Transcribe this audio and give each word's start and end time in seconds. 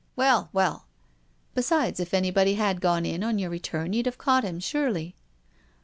""Well, 0.15 0.49
well!"" 0.51 0.87
Besides, 1.53 1.99
if 1.99 2.11
anybody 2.11 2.55
had 2.55 2.81
gone 2.81 3.05
in 3.05 3.23
on 3.23 3.37
your 3.37 3.51
re 3.51 3.59
turn 3.59 3.93
you'd 3.93 4.07
have 4.07 4.17
caught 4.17 4.43
him, 4.43 4.59
surely." 4.59 5.15